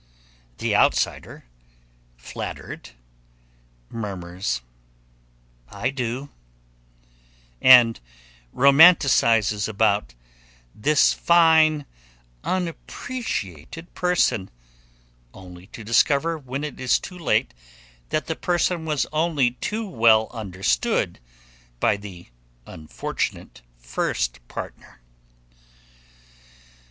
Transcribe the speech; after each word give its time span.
The 0.57 0.75
outsider, 0.75 1.45
flattered, 2.17 2.89
murmurs, 3.87 4.61
"I 5.69 5.91
do," 5.91 6.29
and 7.61 7.99
romanticizes 8.51 9.67
about 9.67 10.15
"this 10.73 11.13
fine, 11.13 11.85
unappreciated 12.43 13.93
person," 13.93 14.49
only 15.35 15.67
to 15.67 15.83
discover 15.83 16.35
when 16.35 16.63
it 16.63 16.79
is 16.79 16.97
too 16.97 17.19
late 17.19 17.53
that 18.09 18.25
the 18.25 18.35
person 18.35 18.85
was 18.85 19.05
only 19.13 19.51
too 19.51 19.87
well 19.87 20.29
understood 20.33 21.19
by 21.79 21.95
the 21.97 22.25
unfortunate 22.65 23.61
first 23.77 24.39
partner. 24.47 24.99